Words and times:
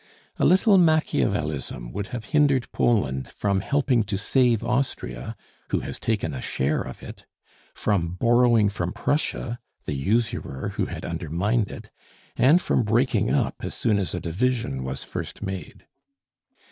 A 0.39 0.45
little 0.45 0.79
Machiavelism 0.79 1.91
would 1.91 2.07
have 2.07 2.25
hindered 2.33 2.71
Poland 2.71 3.27
from 3.27 3.59
helping 3.59 4.01
to 4.05 4.17
save 4.17 4.63
Austria, 4.63 5.35
who 5.69 5.81
has 5.81 5.99
taken 5.99 6.33
a 6.33 6.41
share 6.41 6.81
of 6.81 7.03
it; 7.03 7.27
from 7.75 8.13
borrowing 8.19 8.67
from 8.67 8.93
Prussia, 8.93 9.59
the 9.85 9.93
usurer 9.93 10.69
who 10.69 10.87
had 10.87 11.05
undermined 11.05 11.69
it; 11.69 11.91
and 12.35 12.59
from 12.63 12.81
breaking 12.81 13.29
up 13.29 13.57
as 13.59 13.75
soon 13.75 13.99
as 13.99 14.15
a 14.15 14.19
division 14.19 14.83
was 14.83 15.03
first 15.03 15.43
made. 15.43 15.85